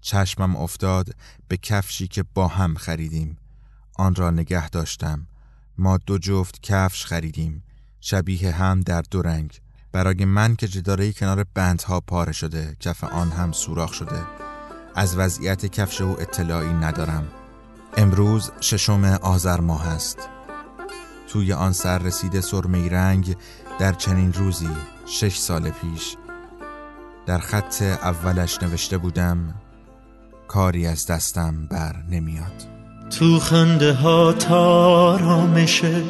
[0.00, 1.14] چشمم افتاد
[1.48, 3.36] به کفشی که با هم خریدیم.
[3.94, 5.26] آن را نگه داشتم.
[5.78, 7.62] ما دو جفت کفش خریدیم.
[8.00, 9.60] شبیه هم در دو رنگ.
[9.92, 14.22] برای من که جداره کنار بندها پاره شده کف آن هم سوراخ شده.
[14.94, 17.37] از وضعیت کفش او اطلاعی ندارم.
[17.96, 20.28] امروز ششم آذر ماه است.
[21.28, 23.36] توی آن سر رسیده سرمی رنگ
[23.78, 24.68] در چنین روزی
[25.06, 26.16] شش سال پیش.
[27.26, 29.54] در خط اولش نوشته بودم
[30.48, 32.66] کاری از دستم بر نمیاد.
[33.10, 36.02] تو خنده ها تارامشه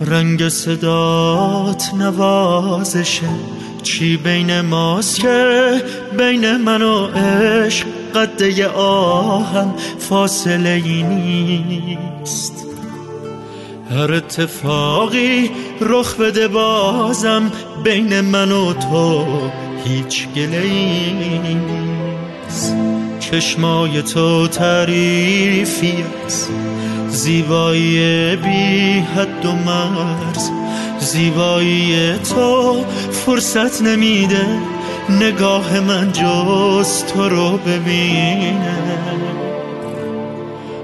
[0.00, 3.28] رنگ صدات نوازشه
[3.82, 5.82] چی بین ماست که
[6.18, 12.66] بین من و عشق قده آهم فاصله ای نیست.
[13.90, 15.50] هر اتفاقی
[15.80, 17.52] رخ بده بازم
[17.84, 19.26] بین من و تو
[19.84, 20.62] هیچ گله
[21.42, 22.76] نیست.
[23.20, 26.50] چشمای تو تعریفی است.
[27.12, 30.50] زیبایی بی حد و مرز
[30.98, 34.46] زیبایی تو فرصت نمیده
[35.10, 38.78] نگاه من جز تو رو ببینه.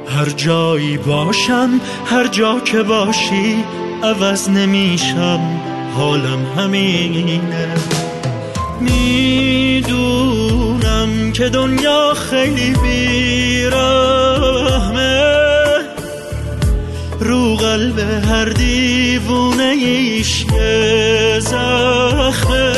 [0.08, 3.64] هر جایی باشم هر جا که باشی
[4.02, 5.40] عوض نمیشم
[5.96, 7.40] حالم همینه.
[8.80, 10.12] می‌دونم
[11.32, 13.88] که دنیا خیلی بیرحمه.
[17.68, 20.44] قلب هر دیوونه ایش
[21.40, 22.72] زخمه.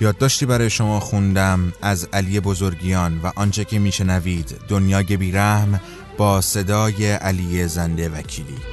[0.00, 4.60] یادداشتی برای شما خوندم از علی بزرگیان و آنچه که میشنوید.
[4.68, 5.80] دنیای بیرحم
[6.20, 8.69] با صدای علی زنده وکیلی.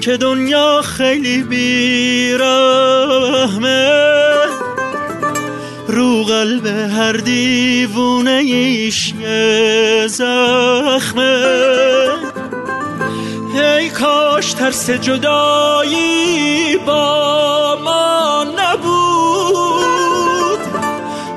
[0.00, 2.44] که دنیا خیلی بیرحمه.
[5.88, 9.14] رو قلب هر دیوونه ایش
[10.06, 11.44] زخمه.
[13.74, 19.74] ای کاش ترس جدایی با ما نبود.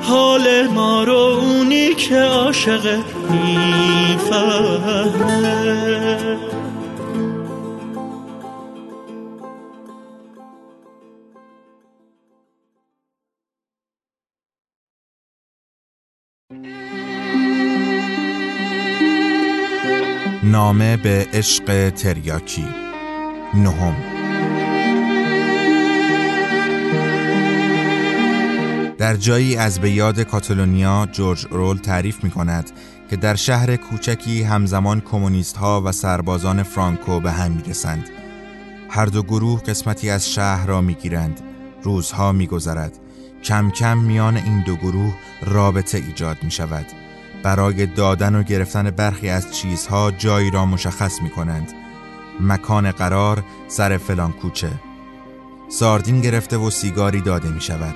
[0.02, 2.98] حال ما رو اونی که عاشق
[3.30, 4.48] می‌فهمه.
[20.68, 22.66] نامه به عشق تریاکی
[23.54, 23.96] نهم
[28.98, 32.70] در جایی از به یاد کاتالونیا جورج رول تعریف می کند
[33.10, 38.10] که در شهر کوچکی همزمان کمونیست ها و سربازان فرانکو به هم می رسند.
[38.90, 41.40] هر دو گروه قسمتی از شهر را می گیرند.
[41.82, 42.98] روزها می گذرد.
[43.44, 47.07] کم کم میان این دو گروه رابطه ایجاد می شود.
[47.42, 51.72] برای دادن و گرفتن برخی از چیزها جایی را مشخص می کنند.
[52.40, 54.70] مکان قرار سر فلان کوچه.
[55.68, 57.94] ساردین گرفته و سیگاری داده می شود.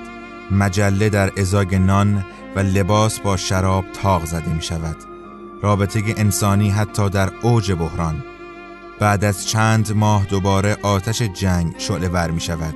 [0.51, 2.25] مجله در ازاگ نان
[2.55, 4.97] و لباس با شراب تاغ زده می شود.
[5.61, 8.23] رابطه انسانی حتی در اوج بحران
[8.99, 12.75] بعد از چند ماه دوباره آتش جنگ شعله ور می شود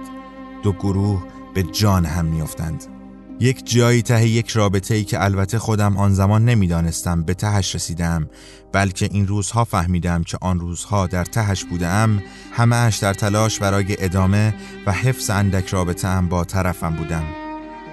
[0.63, 2.96] دو گروه به جان هم می افتند.
[3.39, 8.29] یک جایی ته یک رابطه ای که البته خودم آن زمان نمی‌دانستم به تهش رسیدم
[8.71, 14.03] بلکه این روزها فهمیدم که آن روزها در تهش بودم همه اش در تلاش برای
[14.03, 17.23] ادامه و حفظ اندک رابطه ام با طرفم بودم.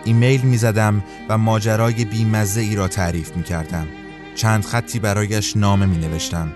[0.04, 3.86] ایمیل می زدم و ماجرای بیمزه ای را تعریف می کردم
[4.34, 6.52] چند خطی برایش نامه می نوشتم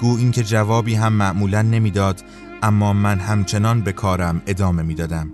[0.00, 2.24] گو اینکه جوابی هم معمولا نمی‌داد
[2.62, 5.30] اما من همچنان به کارم ادامه می‌دادم.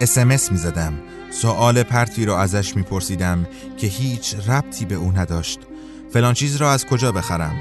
[0.00, 0.92] اسمس می زدم
[1.30, 3.46] سوال پرتی را ازش میپرسیدم
[3.76, 5.60] که هیچ ربطی به او نداشت.
[6.12, 7.54] فلان چیز را از کجا بخرم؟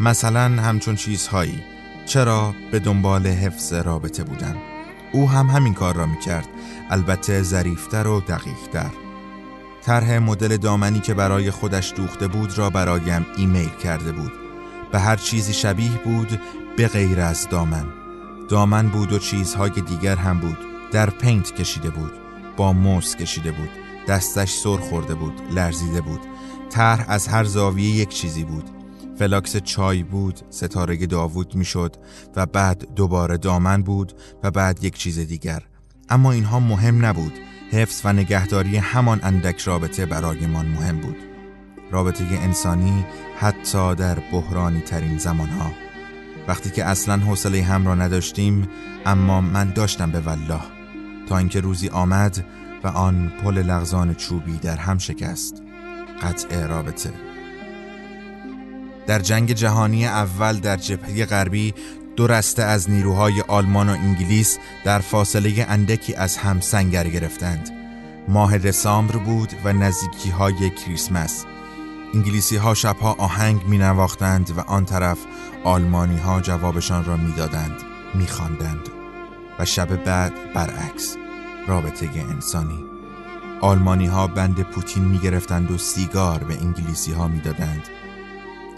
[0.00, 1.62] مثلا همچون چیزهایی.
[2.06, 4.56] چرا به دنبال حفظ رابطه بودم
[5.12, 6.48] او هم همین کار را می‌کرد.
[6.90, 8.90] البته ظریفتر و دقیقتر.
[9.82, 14.32] طرح مدل دامنی که برای خودش دوخته بود را برایم ایمیل کرده بود.
[14.92, 16.40] به هر چیزی شبیه بود
[16.76, 17.86] به غیر از دامن.
[18.48, 20.58] دامن بود و چیزهای دیگر هم بود.
[20.92, 22.21] در Paint کشیده بود.
[22.56, 23.70] با موس کشیده بود.
[24.08, 26.20] دستش سر خورده بود لرزیده بود.
[26.70, 28.70] طرح از هر زاویه یک چیزی بود.
[29.18, 31.96] فلاکس چای بود ستاره داوود می‌شد
[32.36, 35.62] و بعد دوباره دامن بود و بعد یک چیز دیگر.
[36.08, 37.32] اما اینها مهم نبود.
[37.72, 41.16] حفظ و نگهداری همان اندک رابطه برایمان مهم بود.
[41.90, 43.04] رابطه انسانی
[43.38, 45.72] حتی در بحرانی ترین زمانها.
[46.48, 48.68] وقتی که اصلا حوصله هم را نداشتیم
[49.06, 50.81] اما من داشتم به والله.
[51.28, 52.44] تا اینکه روزی آمد
[52.84, 55.62] و آن پل لغزان چوبی در هم شکست.
[56.22, 57.12] قطع رابطه.
[59.06, 61.74] در جنگ جهانی اول در جبهه غربی
[62.16, 67.70] دو رسته از نیروهای آلمان و انگلیس در فاصله اندکی از هم سنگر گرفتند.
[68.28, 71.44] ماه دسامبر بود و نزدیکی های کریسمس.
[72.14, 75.18] انگلیسی ها شبها آهنگ می نواختند و آن طرف
[75.64, 77.76] آلمانی ها جوابشان را می‌دادند
[78.14, 79.01] میخواندند.
[79.58, 81.16] و شب بعد برعکس.
[81.66, 82.84] رابطه انسانی.
[83.60, 87.82] آلمانی ها بند پوتین می گرفتند و سیگار به انگلیسی ها می‌دادند.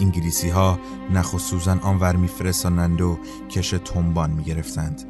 [0.01, 0.79] انگلیسی ها
[1.13, 3.19] نخ و سوزن آنور میفرستانند و
[3.51, 5.03] کش تنبان می گرفتند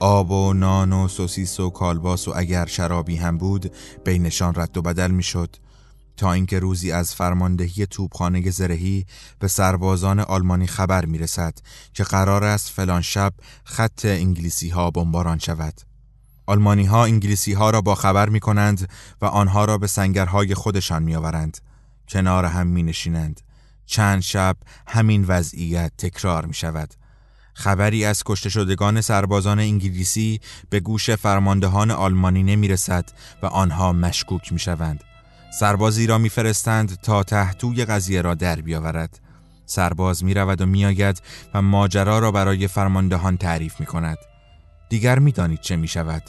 [0.00, 3.72] آب و نان و سوسیس و کالباس و اگر شرابی هم بود
[4.04, 5.56] بینشان رد و بدل می‌شد.
[6.16, 9.06] تا اینکه روزی از فرماندهی توپخانه زرهی
[9.38, 11.58] به سربازان آلمانی خبر می رسد
[11.92, 13.32] که قرار است فلان شب
[13.64, 15.80] خط انگلیسی ها بمباران شود.
[16.46, 18.88] آلمانی ها انگلیسی ها را با خبر می کنند
[19.20, 21.58] و آنها را به سنگرهای خودشان می آورند.
[22.08, 23.40] کنار هم می نشینند.
[23.86, 24.56] چند شب
[24.86, 26.94] همین وضعیت تکرار می شود.
[27.54, 30.40] خبری از کشته شدگان سربازان انگلیسی
[30.70, 33.04] به گوش فرماندهان آلمانی نمی رسد
[33.42, 35.04] و آنها مشکوک می شوند.
[35.58, 39.20] سربازی را میفرستند تا تحتوی قضیه را در بیاورد.
[39.66, 41.22] سرباز می رود و میآید
[41.54, 44.18] و ماجرا را برای فرماندهان تعریف می کند
[44.88, 46.22] دیگر می‌دانید چه می شود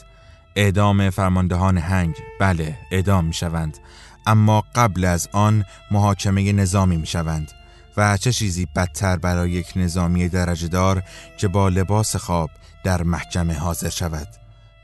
[0.56, 3.78] اعدام فرماندهان هنگ بله اعدام می شوند
[4.26, 7.52] اما قبل از آن محاکمه نظامی می شوند
[7.96, 11.02] و چه چیزی بدتر برای یک نظامی درجه دار
[11.38, 12.50] که با لباس خواب
[12.84, 14.28] در محکمه حاضر شود؟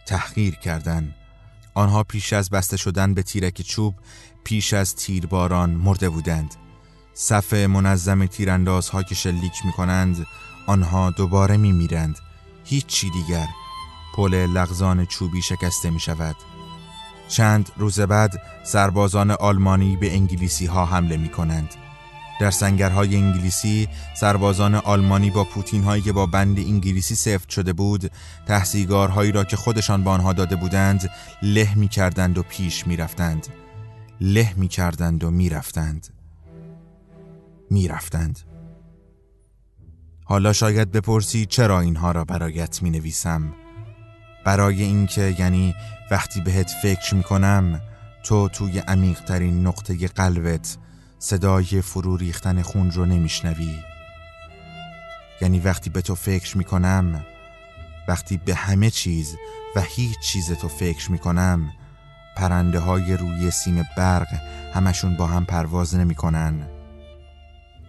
[0.07, 1.14] تحقیر کردن.
[1.74, 3.95] آنها پیش از بسته شدن به تیرک چوب
[4.45, 6.55] پیش از تیرباران مرده بودند.
[7.14, 10.26] صف منظم تیراندازها که شلیک می کنند
[10.66, 12.18] آنها دوباره می میرند
[12.64, 13.49] هیچی دیگر.
[14.12, 16.36] پل لغزان چوبی شکسته می شود
[17.28, 21.74] چند روز بعد سربازان آلمانی به انگلیسی ها حمله می کنند
[22.40, 23.88] در سنگرهای انگلیسی
[24.20, 28.11] سربازان آلمانی با پوتین هایی که با بند انگلیسی سفت شده بود
[28.47, 31.11] تحصیگارهایی را که خودشان به آنها داده بودند
[31.43, 33.47] له می کردند و پیش می رفتند
[34.23, 36.09] له می کردند و می رفتند
[37.70, 38.41] می رفتند
[40.25, 43.55] حالا شاید بپرسی چرا اینها را برایت می نویسم
[44.45, 45.75] برای اینکه یعنی
[46.11, 47.81] وقتی بهت فکر می کنم
[48.25, 50.79] تو توی عمیقترین نقطه قلبت
[51.18, 53.79] صدای فرو ریختن خون رو نمیشنوی.
[55.41, 57.25] یعنی وقتی به تو فکر می‌کنم
[58.09, 59.37] وقتی به همه چیز
[59.77, 61.73] و هیچ چیز تو فکر می‌کنم
[62.37, 64.28] پرنده های روی سیم برق
[64.74, 66.68] همشون با هم پرواز نمی‌کنن.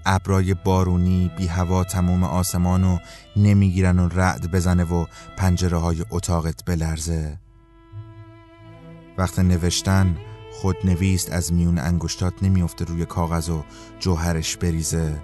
[0.05, 2.97] ابرای بارونی بی هوا تموم آسمانو
[3.35, 5.05] نمی‌گیرن و رعد بزنه و
[5.37, 7.39] پنجره های اتاقت بلرزه.
[9.17, 10.17] وقت نوشتن
[10.51, 13.63] خود نویست از میون انگشتات نمیافته روی کاغذ و
[13.99, 15.21] جوهرش بریزه.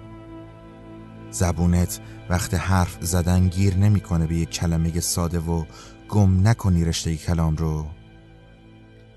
[1.30, 2.00] زبونت
[2.30, 5.64] وقت حرف زدن گیر نمی‌کنه به یک کلمه ساده و
[6.08, 7.86] گم نکنی رشته کلام رو.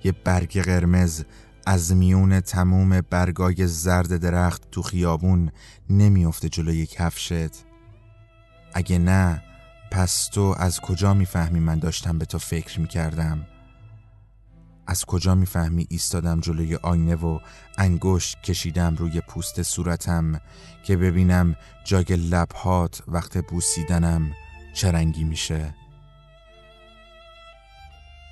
[0.03, 1.23] یه برگ قرمز
[1.65, 5.51] از میون تموم برگای زرد درخت تو خیابون
[5.89, 7.65] نمیافته جلوی کفشت.
[8.73, 9.43] اگه نه
[9.91, 13.47] پس تو از کجا می‌فهمی من داشتم به تو فکر می‌کردم؟
[14.87, 17.39] از کجا می‌فهمی ایستادم جلوی آینه و
[17.77, 20.41] انگشت کشیدم روی پوست صورتم
[20.83, 24.31] که ببینم جای لبهات وقت بوسیدنم
[24.73, 25.75] چه رنگی میشه؟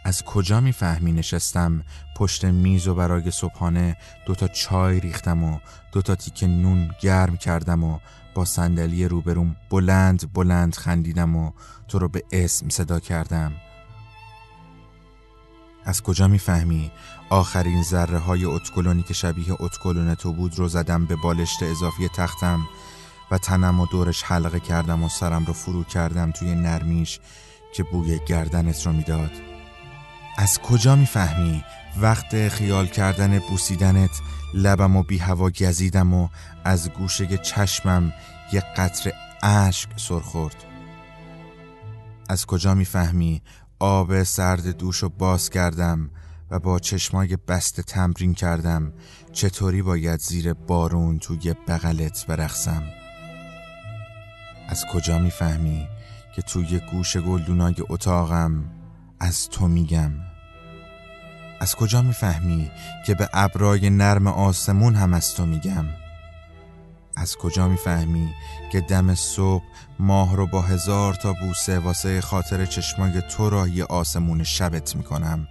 [0.03, 1.83] از کجا می‌فهمی نشستم؟
[2.15, 5.59] پشت میز و برای صبحانه دوتا چای ریختم و
[5.91, 7.99] دوتا تیکه نون گرم کردم و
[8.33, 11.51] با صندلی روبروم بلند بلند خندیدم و
[11.87, 13.53] تو رو به اسم صدا کردم.
[15.85, 16.91] از کجا می‌فهمی؟
[17.29, 22.67] آخرین ذره های اتکلونی که شبیه اتکلون تو بود رو زدم به بالشت اضافی تختم
[23.31, 27.19] و تنم و دورش حلقه کردم و سرم رو فرو کردم توی نرمیش
[27.73, 29.50] که بوی گردنت رو می‌داد.
[30.38, 31.63] از کجا می‌فهمی
[32.01, 34.21] وقت خیال کردن بوسیدنت؟
[34.53, 36.29] لبم و بی هوا گزیدم و
[36.63, 38.13] از گوشه چشمم
[38.53, 39.11] یه قطر
[39.43, 40.55] اشک سرخورد
[42.29, 43.41] از کجا می‌فهمی
[43.79, 46.09] آب سرد دوش رو باز کردم
[46.51, 48.93] و با چشمای بسته تمرین کردم
[49.32, 52.84] چطوری باید زیر بارون توی بغلت برخصم
[54.69, 55.88] از کجا می‌فهمی
[56.36, 58.80] که توی گوش گلدونای اتاقم
[59.24, 60.11] از تو میگم.
[61.59, 62.72] از کجا می‌فهمی
[63.05, 65.86] که به ابرای نرم آسمون هم از تو میگم؟
[67.15, 68.30] از کجا می‌فهمی
[68.72, 69.63] که دم صبح
[69.99, 75.47] ماه رو با هزار تا بوسه واسه خاطر چشمای تو را یه آسمون شبت می‌کنم؟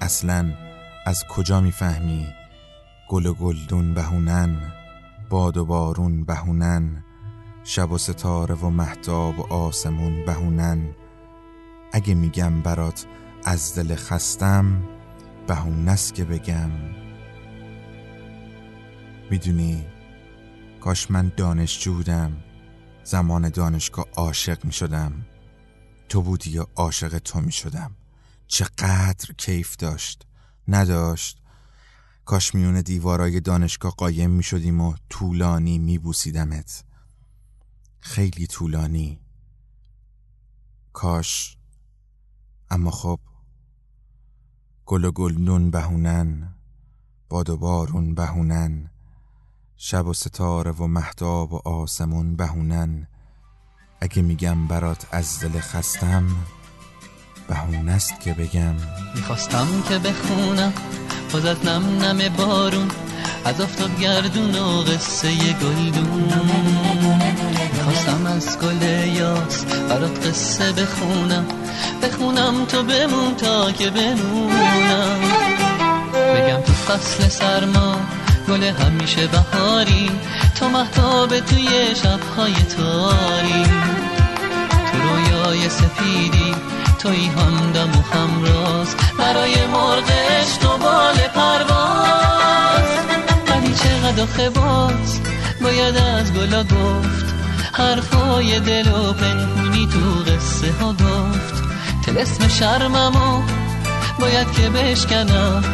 [0.00, 0.52] اصلا
[1.06, 2.26] از کجا می‌فهمی
[3.08, 4.72] گل و گلدون بهونن
[5.30, 7.04] باد و بارون بهونن
[7.64, 10.94] شب و ستاره و محتاب و آسمون بهونن؟
[11.92, 13.06] اگه میگم برات
[13.44, 14.82] از دل خستم
[15.46, 16.70] بهونست که بگم.
[19.30, 19.86] می‌دونی
[20.80, 22.36] کاش من دانشجو بودم
[23.04, 25.26] زمان دانشگاه عاشق می شدم
[26.08, 27.96] تو بودی یا عاشق تو می شدم
[28.46, 30.26] چقدر کیف داشت
[30.68, 31.42] نداشت.
[32.24, 36.84] کاش میون دیوارای دانشگاه قایم می شدیم و طولانی می بوسیدمت
[38.00, 39.20] خیلی طولانی.
[40.92, 41.56] کاش
[42.72, 43.20] اما خب
[44.86, 46.54] گل و گلدون بهونن
[47.28, 48.90] باد و بارون بهونن
[49.76, 53.06] شب و ستاره و محتاب و آسمون بهونن.
[54.00, 56.26] اگه میگم برات از دل خستم
[57.48, 58.74] بهونست که بگم.
[59.14, 60.72] می‌خواستم که بخونم.
[61.34, 62.88] از نم نم بارون
[63.44, 66.32] از افتاد گردون و قصه گلدون.
[67.72, 71.44] می‌خواستم از گل یاس برات قصه بخونم.
[72.02, 75.20] بخونم تو بمون تا که بمونم.
[76.12, 77.96] بگم تو فصل سرما
[78.48, 80.10] گل همیشه بهاری.
[80.60, 81.68] تو محتاب توی
[82.02, 83.64] شبهای تاری.
[84.92, 86.54] تو رویای سفیدی
[87.02, 92.88] توی همدم و همراز برای مرغ عشق و بال پرواز.
[93.48, 95.20] ولی چقدر خباز
[95.62, 97.34] باید از گلا گفت.
[97.72, 101.62] حرفای دل و پنهونی تو قصه ها گفت.
[102.06, 103.42] تلسم شرممو
[104.18, 105.64] باید که بشکنم.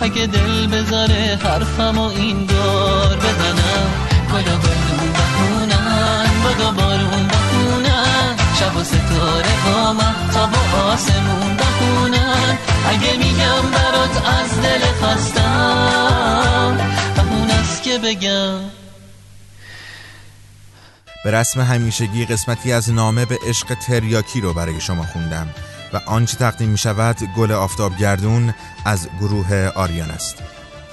[0.00, 3.90] اگه دل بذاره حرفم و این دار بزنم.
[4.32, 6.95] گلا گلون بخونن بخونن
[8.60, 12.58] شب و ستاره با محتاب و آسمون بخونن.
[12.88, 16.76] اگه میگم برات از دل خستم
[17.16, 18.60] بهون است که بگم.
[21.24, 25.48] به رسم همیشگی قسمتی از نامه به عشق تریاکی رو برای شما خوندم
[25.92, 28.54] و آنچه تقدیم می شود گل آفتابگردون
[28.84, 30.36] از گروه آریان است.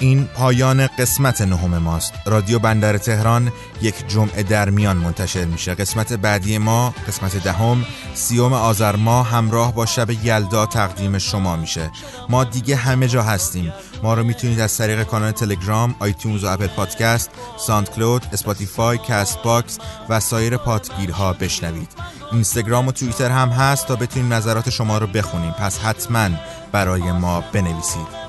[0.04, 2.14] این پایان قسمت نهم ماست.
[2.26, 3.52] رادیو بندر تهران
[3.82, 5.76] یک جمعه در میان منتشر میشه.
[5.76, 11.92] قسمت بعدی ما قسمت دهم سی‌ام آذر ماه همراه با شب یلدا تقدیم شما میشه.
[12.30, 13.74] ما دیگه همه جا هستیم.
[14.04, 19.80] ما رو می‌تونید از طریق کانال تلگرام iTunes و Apple Podcast SoundCloud Spotify Castbox
[20.10, 21.90] و سایر پادگیرها بشنوید.
[22.32, 26.30] اینستاگرام و توییتر هم هست تا بتونیم نظرات شما رو بخونیم پس حتما
[26.72, 28.23] برای ما بنویسید.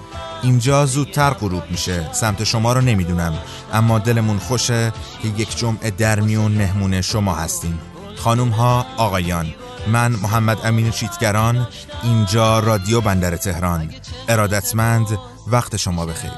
[0.44, 2.12] اینجا زودتر غروب میشه.
[2.12, 3.32] سمت شما رو نمی‌دونم.
[3.72, 4.92] اما دلمون خوشه
[5.22, 7.78] که یک جمعه در میون مهمون شما هستیم.
[8.16, 9.46] خانوم ها آقایان
[9.86, 11.68] من محمد امین چیتگران
[12.02, 13.94] اینجا رادیو بندر تهران.
[14.28, 15.06] ارادتمند
[15.46, 16.30] وقت شما بخیر.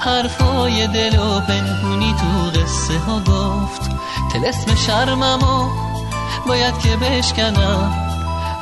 [0.00, 3.90] حرفای دل و پنهونی تو قصه ها گفت.
[4.32, 5.70] تلسم شرممو
[6.46, 8.07] باید که بشکنم.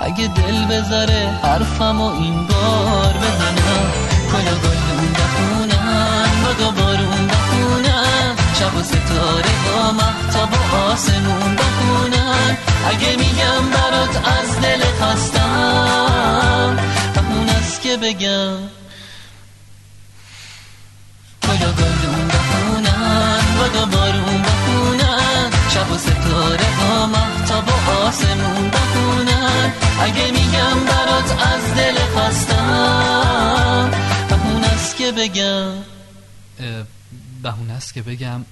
[0.00, 3.92] اگه دل بذاره حرفم و این بار بزنم.
[4.32, 12.56] کلا گلون بخونم بگا بارون بخونم شب و ستاره با محتاب و آسمون بخونم
[12.88, 16.76] اگه میگم برات از دل خستم
[17.16, 18.56] همون است که بگم.
[21.42, 28.95] کلا گلون بخونم بگا بارون بخونم شب و ستاره با محتاب و آسمون بخونم
[30.00, 33.90] اگه میگم برات از دل خواستم
[34.28, 35.72] بهون است که بگم.
[37.42, 38.44] بهون است که بگم.